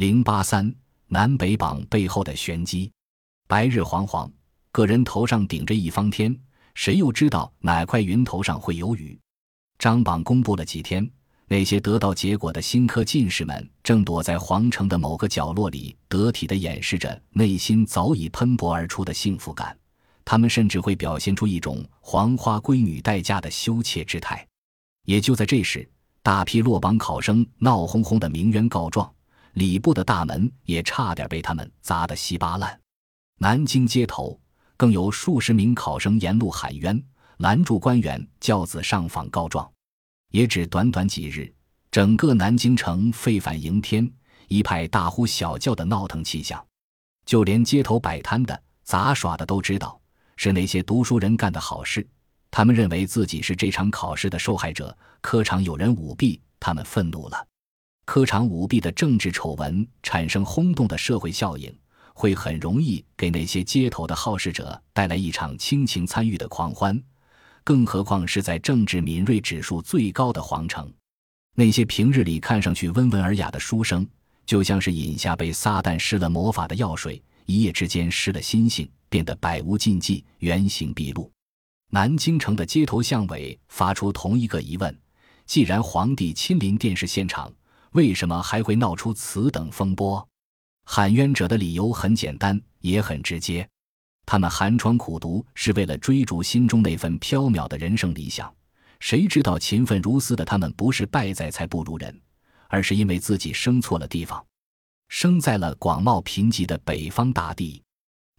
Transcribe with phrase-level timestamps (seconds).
[0.00, 0.74] 零八三
[1.08, 2.90] 南北榜背后的玄机。
[3.46, 4.32] 白日煌煌，
[4.72, 6.34] 个人头上顶着一方天，
[6.72, 9.20] 谁又知道哪块云头上会有雨？
[9.78, 11.06] 张榜公布了几天，
[11.48, 19.76] 那些得到结果的新科进士们正躲在皇城的某个角落里，得体的掩饰着内心早已喷薄而出的幸福感。
[20.24, 24.48] 他们甚至会表现出一种黄花闺女待嫁的羞怯之态。
[25.04, 25.86] 也就在这时，
[26.22, 29.12] 大批落榜考生闹哄哄的鸣冤告状。
[29.54, 32.80] 礼部的大门也差点被他们砸得稀巴烂，
[33.38, 34.38] 南京街头
[34.76, 37.02] 更有数十名考生沿路喊冤，
[37.38, 39.70] 拦住官员轿子上访告状。
[40.30, 41.52] 也只短短几日，
[41.90, 44.08] 整个南京城沸反盈天，
[44.46, 46.64] 一派大呼小叫的闹腾气象。
[47.26, 50.00] 就连街头摆摊的、杂耍的都知道
[50.36, 52.06] 是那些读书人干的好事。
[52.50, 57.46] 他们认为自己是这场考试的受害者，科场有人舞弊，他们愤怒了。
[58.04, 61.72] 科场舞弊的政治丑闻产生轰动的社会效应，
[62.12, 67.00] 会很容易给那些街头的好事者带来一场亲情参与的狂欢，
[67.62, 70.92] 更何况是在政治敏锐指数最高的皇城，
[71.54, 74.06] 那些平日里看上去温文尔雅的书生，
[74.44, 81.30] 就像是饮下被撒旦施了魔法的药水，一夜之间失了心性，变得百无禁忌，原形毕露。
[81.92, 84.96] 南京城的街头巷尾发出同一个疑问：
[85.46, 87.52] 既然皇帝亲临电视现场，
[87.92, 90.26] 为什么还会闹出此等风波？
[90.84, 93.68] 喊冤者的理由很简单，也很直接。
[94.24, 98.52] 他们寒窗苦读是为了追逐心中那份缥缈的人生理想。
[99.00, 102.20] 谁知道勤奋如斯的他们不是败在才不如人，
[102.68, 104.44] 而是因为自己生错了地方，
[105.08, 107.82] 生在了广袤贫瘠的北方大地。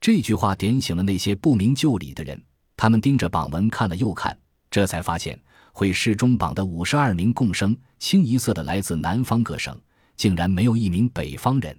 [0.00, 2.40] 这句话点醒了那些不明就里的人。
[2.76, 4.38] 他们盯着榜文看了又看，
[4.70, 5.38] 这才发现。
[5.72, 9.78] 会试中榜的五十二名贡生，清一色的来自南方各省，
[10.16, 11.76] 竟然没有一名北方人。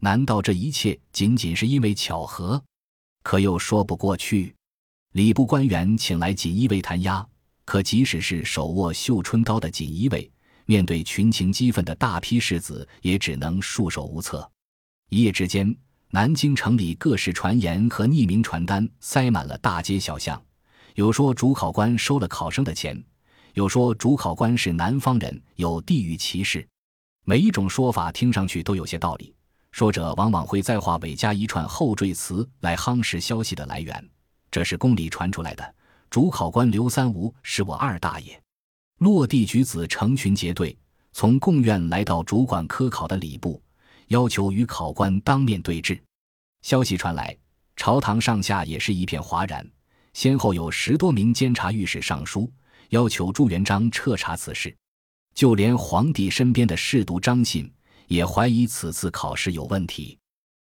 [0.00, 2.62] 难道这一切仅仅是因为巧合？
[3.22, 4.54] 可又说不过去。
[5.12, 7.26] 礼部官员请来锦衣卫弹压，
[7.64, 10.30] 可即使是手握绣春刀的锦衣卫，
[10.66, 14.48] 面对群情激愤的大批士子，也只能束手无策。
[15.10, 15.74] 一夜之间，
[16.10, 20.40] 南京城里各式传言和匿名传单塞满了大街小巷，
[20.94, 23.02] 有说主考官收了考生的钱。
[23.58, 26.64] 有说主考官是南方人，有地域歧视，
[27.24, 29.34] 每一种说法听上去都有些道理。
[29.72, 34.08] 说者往往会在话尾加一串后缀词来夯实消息的来源。
[34.48, 35.74] 这是宫里传出来的，
[36.08, 38.40] 主考官刘三无是我二大爷。
[38.98, 40.78] 落地举子成群结队，
[41.10, 43.60] 从贡院来到主管科考的礼部，
[44.06, 46.00] 要求与考官当面对质。
[46.62, 47.36] 消息传来，
[47.74, 49.68] 朝堂上下也是一片哗然，
[50.12, 52.48] 先后有十多名监察御史上书。
[52.90, 54.74] 要求朱元璋彻查此事，
[55.34, 57.70] 就连皇帝身边的侍读张信
[58.06, 60.18] 也怀疑此次考试有问题。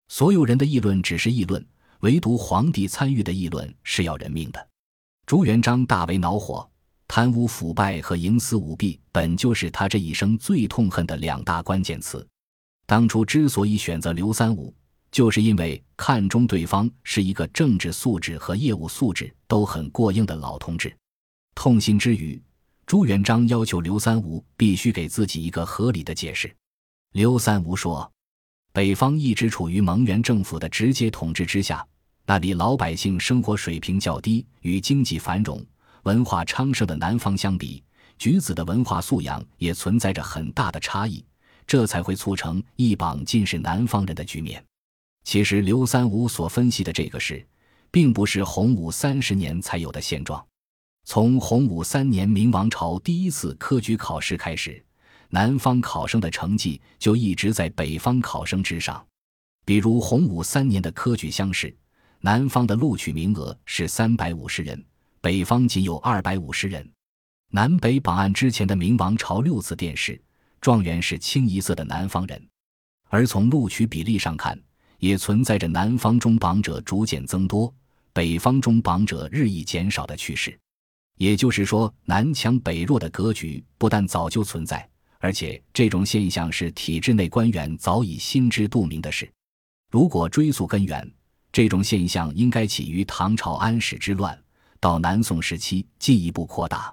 [0.07, 1.65] 所有人的议论只是议论，
[2.01, 4.67] 唯独皇帝参与的议论是要人命的。
[5.25, 6.69] 朱元璋大为恼火，
[7.07, 12.27] 贪污腐败和营私舞弊本就是他这一生最痛恨的两大关键词。
[12.85, 14.73] 当初之所以选择刘三五，
[15.11, 20.93] 就是因为看中对方是一个政治素质和业务素质都很过硬的老同志。
[21.53, 22.41] 痛心之余，
[22.85, 26.53] 朱元璋要求刘三吴必须给自己一个合理的解释。
[27.13, 28.09] 刘三吴说
[28.73, 31.85] ：“北方一直处于蒙元政府的直接统治之下，
[32.25, 35.63] 那里老百姓生活水平较低，与经济繁荣、
[36.03, 37.83] 文化昌盛的南方相比，
[38.17, 41.23] 举子的文化素养也存在着很大的差异，
[41.67, 44.63] 这才会促成一榜尽是南方人的局面。”
[45.23, 47.45] 其实，刘三吴所分析的这个事，
[47.91, 50.43] 并不是洪武三十年才有的现状。
[51.03, 54.81] 从洪武三年明王朝第一次科举考试开始，
[55.29, 59.05] 南方考生的成绩就一直在北方考生之上。
[59.65, 61.75] 比如洪武三年的科举乡试，
[62.21, 64.81] 南方的录取名额是三百五十人，
[65.19, 66.89] 北方仅有二百五十人。
[67.49, 70.21] 南北榜案之前的明王朝六次殿试，
[70.61, 72.47] 状元是清一色的南方人。
[73.09, 74.57] 而从录取比例上看，
[74.99, 77.73] 也存在着南方中榜者逐渐增多，
[78.13, 80.57] 北方中榜者日益减少的趋势。
[81.21, 84.89] 也就是说，南强北弱的格局不但早就存在，
[85.19, 89.31] 而且这种现象是体制内官员早已心知肚明的事。
[89.91, 91.07] 如果追溯根源，
[91.51, 94.35] 这种现象应该起于唐朝安史之乱，
[94.79, 96.91] 到南宋时期进一步扩大。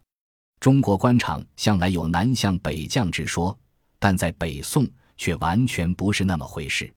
[0.60, 3.58] 中国官场向来有南向北降之说，
[3.98, 4.86] 但在北宋
[5.16, 6.92] 却完全不是那么回事。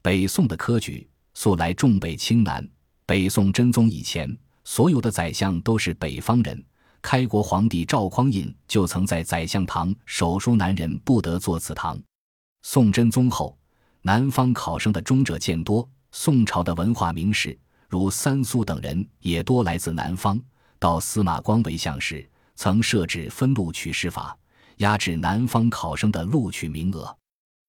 [0.00, 2.64] 北宋的科举素来重北轻南，
[3.04, 4.32] 北宋真宗以前，
[4.62, 6.64] 所有的宰相都是北方人。
[7.00, 11.98] 开国皇帝赵匡胤就曾在宰相堂手书：“南人不得坐此堂。”
[12.62, 13.56] 宋真宗后，
[14.02, 15.88] 南方考生的中者渐多。
[16.10, 17.56] 宋朝的文化名士
[17.88, 20.40] 如三苏等人也多来自南方。
[20.78, 24.36] 到司马光为相时，曾设置分录取士法，
[24.78, 27.16] 压制南方考生的录取名额。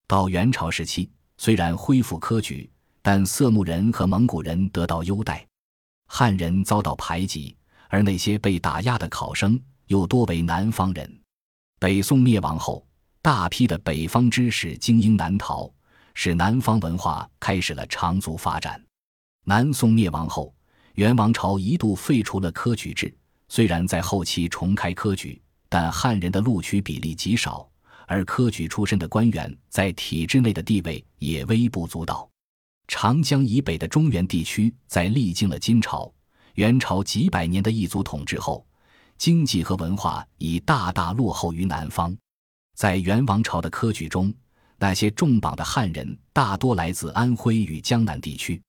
[0.07, 2.69] 到元朝时期，虽然恢复科举，
[3.01, 5.45] 但色目人和蒙古人得到优待，
[6.07, 7.55] 汉人遭到排挤，
[7.89, 11.21] 而那些被打压的考生又多为南方人。
[11.77, 12.87] 北宋灭亡后，
[13.21, 15.69] 大批的北方知识精英南逃。
[16.15, 18.83] 使南方文化开始了长足发展。
[19.45, 20.53] 南宋灭亡后，
[20.95, 23.15] 元王朝一度废除了科举制，
[23.47, 27.69] 虽然在后期重开科举，但汉人的录取比例极少，
[28.05, 32.29] 而科举出身的官员在体制内的地位也微不足道。
[32.89, 36.11] 长江以北的中原地区，在历经了金朝、
[36.55, 38.65] 元朝几百年的异族统治后，
[39.17, 42.15] 经济和文化已大大落后于南方。
[42.75, 44.33] 在元王朝的科举中，
[44.77, 48.61] 那些重榜的汉人大多来自安徽与江南地区。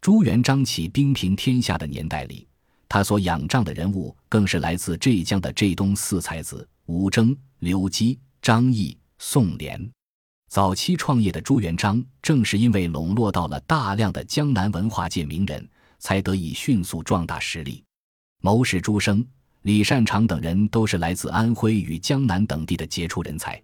[0.00, 2.48] 朱元璋起兵平天下的年代里，
[2.88, 9.90] 他所仰仗的人物更是来自浙江的浙东四才子吴征、刘基、张毅、宋濂。
[10.48, 15.68] 早期创业的朱元璋，正是因为笼络到了大量的江南文化界名人，
[16.00, 17.84] 才得以迅速壮大实力。
[18.42, 19.24] 谋士朱升、
[19.62, 23.62] 李善长等人都是来自安徽与江南等地的杰出人才。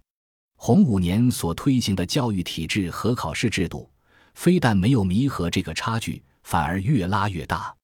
[0.55, 3.89] 洪武年所推行的教育体制和考试制度，
[4.35, 7.75] 非但没有弥合这个差距，反而越拉越大。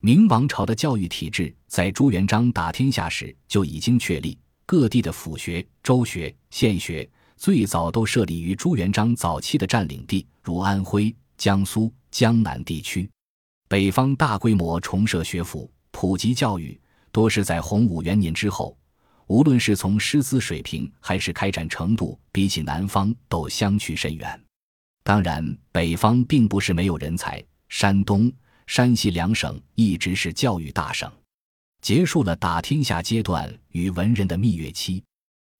[0.00, 13.10] 明王朝的教育体制在朱元璋打天下时就已经确立，各地的府学、州学、县学最早都设立于朱元璋早期的占领地，如安徽、江苏、江南地区。
[13.68, 16.78] 北方大规模重设学府、普及教育，
[17.10, 18.76] 多是在洪武元年之后。
[19.26, 24.38] 无论是从师资水平还是开展程度，比起南方都相去甚远。
[25.02, 28.30] 当然，北方并不是没有人才，山东、
[28.66, 31.10] 山西两省一直是教育大省。
[31.80, 35.02] 结束了打天下阶段与文人的蜜月期，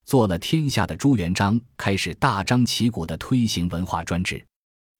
[0.05, 4.45] 做了天下的朱元璋开始大张旗鼓地推行文化专制。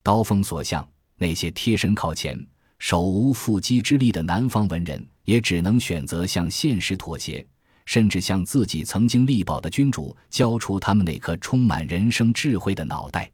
[0.03, 0.87] 刀锋所向，
[1.17, 2.35] 那些贴身靠前、
[2.79, 7.47] 手无缚鸡之力的南方文人，也只能选择向现实妥协。
[7.87, 13.31] 甚至向自己曾经力保的君主交出他们那颗充满人生智慧的脑袋，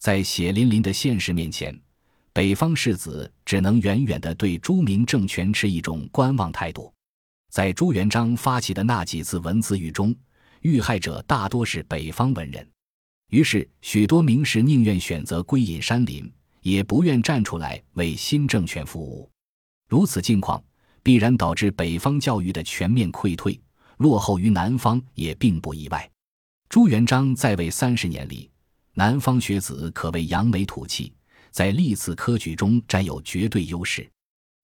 [0.00, 1.80] 在血淋淋的现实面前，
[2.32, 6.92] 北方士子只能远远地对朱明政权持一种观望态度。
[7.52, 10.12] 在朱元璋发起的那几次文字狱中，
[10.62, 12.68] 遇害者大多是北方文人，
[13.30, 16.28] 于是许多名士宁愿选择归隐山林，
[16.64, 19.30] 也不愿站出来为新政权服务。
[19.86, 20.62] 如此境况，
[21.02, 23.60] 必然导致北方教育的全面溃退。
[23.98, 26.10] 落后于南方也并不意外。
[26.70, 28.50] 朱元璋在位三十年里，
[28.94, 31.12] 南方学子可谓扬眉吐气，
[31.50, 34.10] 在历次科举中占有绝对优势。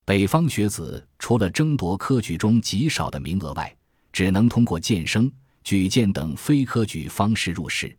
[0.07, 3.77] 北方学子除了争夺科举中极少的名额外，
[4.11, 5.31] 只能通过荐生、
[5.63, 7.95] 举荐等非科举方式入仕。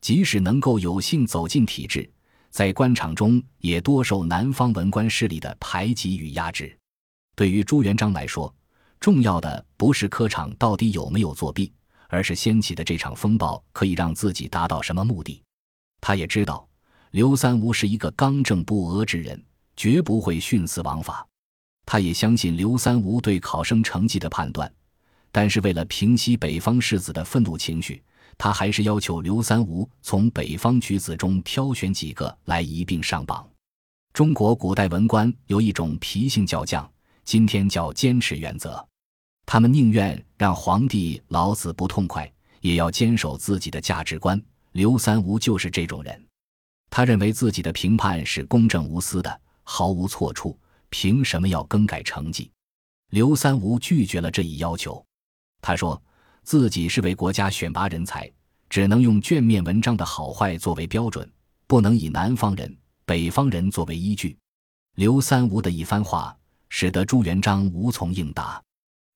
[0.00, 2.08] 即使能够有幸走进体制，
[2.50, 6.76] 在官场中也多受南方文官势力的排挤与压制。
[7.34, 8.52] 对于朱元璋来说，
[8.98, 11.72] 重要的不是科场到底有没有作弊，
[12.08, 15.42] 而是掀起的这场风暴可以让自己达到什么目的。
[16.00, 16.66] 他也知道
[17.10, 19.42] 刘三无是一个刚正不阿之人，
[19.76, 21.26] 绝不会徇私枉法。
[21.84, 24.72] 他也相信刘三无对考生成绩的判断，
[25.30, 28.02] 但是为了平息北方士子的愤怒情绪，
[28.38, 33.48] 他还是要求刘三无从北方举子中挑选几个来一并上榜。
[34.12, 36.88] 中国古代文官有一种脾性较犟。
[37.24, 38.86] 今天叫坚持原则，
[39.44, 44.40] 他们宁愿让皇帝老子不痛快，也要坚守自己的价值观。
[44.70, 46.24] 刘三无就是这种人，
[46.88, 50.56] 他认为自己的评判是公正无私的，毫无错处，
[50.88, 52.48] 凭什么要更改成绩？
[53.10, 55.04] 刘三无拒绝了这一要求，
[55.60, 56.00] 他说
[56.46, 58.32] 自己是为国家选拔人才，
[58.70, 61.30] 只能用卷面文章的好坏作为标准，
[61.66, 62.74] 不能以南方人、
[63.04, 64.34] 北方人作为依据。
[64.94, 66.34] 刘三无的一番话。
[66.68, 68.60] 使得朱元璋无从应答，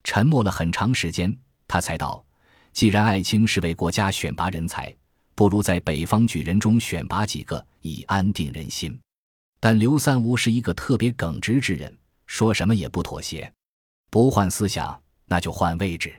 [0.04, 2.25] 沉默了很长时间，他才道
[2.72, 4.94] ：“既然爱卿是为国家选拔人才，
[5.34, 8.99] 不如在北方举人中选拔几个，以安定人心。”
[9.58, 11.94] 但刘三无是一个特别耿直之人，
[12.26, 13.52] 说什么也不妥协，
[14.10, 16.14] 不换思想，那就换位置。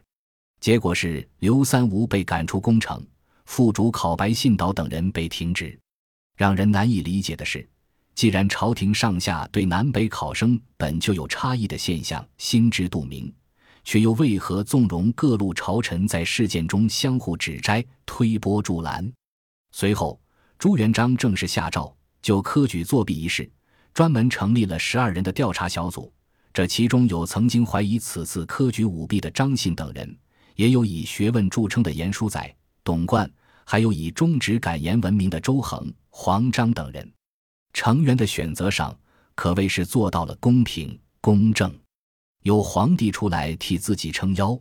[0.62, 3.04] 结果是刘三无被赶出宫城，
[3.46, 5.76] 副主考白信岛等人被停职。
[6.38, 7.68] 让人难以理解的是。
[8.14, 13.34] 既然朝廷上下对南北考生本就有差异的现象心知肚明，
[13.84, 19.12] 却又为何纵容各路朝臣在事件中相互指摘、推波助澜？
[19.72, 20.22] 随后，
[20.60, 21.92] 朱元璋正式下诏，
[22.22, 23.50] 就科举作弊一事，
[23.96, 26.14] 专门成立了十二人的调查小组。
[26.54, 30.16] 这其中有曾经怀疑此次科举舞弊的张信等人，
[30.62, 33.28] 也有以学问著称的严书载、董贯，
[33.66, 37.12] 还有以忠直敢言闻名的周恒、黄章等人。
[37.74, 38.96] 成员的选择上
[39.34, 41.76] 可谓是做到了公平公正。
[42.44, 44.56] 有皇帝出来替自己撑腰，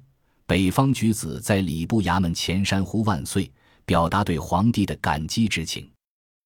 [0.46, 3.52] 北方举子在礼部衙门前山呼万岁，
[3.84, 5.86] 表达对皇帝的感激之情。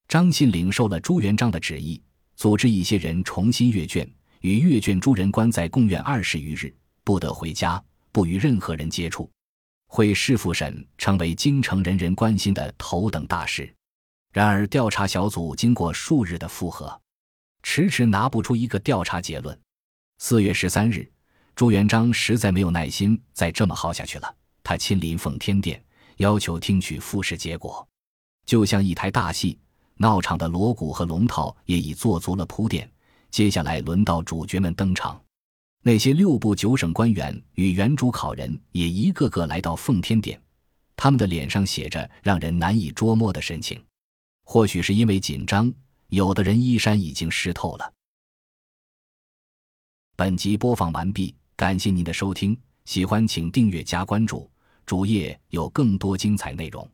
[0.08, 2.02] 张信领受了朱元璋的旨意，
[2.34, 4.04] 组织一些人重新阅卷。
[4.40, 7.80] 与阅卷诸人关在贡院二十余日，不得回家，
[8.11, 9.30] 不与任何人接触。
[9.94, 13.72] 会试复审成为京城人人关心的头等大事。
[14.32, 17.00] 然而，调查小组经过数日的复核，
[17.62, 19.56] 迟迟拿不出一个调查结论。
[20.18, 21.08] 四月十三日，
[21.54, 24.34] 朱元璋实在没有耐心再这么耗下去了，
[24.64, 25.80] 他亲临奉天殿，
[26.16, 27.86] 要求听取复试结果。
[28.44, 29.56] 就像一台大戏，
[29.98, 32.90] 闹场的锣鼓和龙套也已做足了铺垫。
[33.30, 35.22] 接下来轮到主角们登场，
[35.87, 40.41] 那些六部九省官员与原主考人也一个个来到奉天殿，
[40.97, 43.79] 他们的脸上写着让人难以捉摸的神情。
[44.45, 45.71] 或许是因为紧张，
[46.09, 47.93] 有的人衣衫已经湿透了。
[50.17, 54.50] 本集播放完毕，感谢您的收听，喜欢请订阅加关注，
[54.87, 56.91] 主页有更多精彩内容。